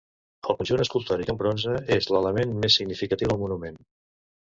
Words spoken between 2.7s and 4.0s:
significatiu del monument.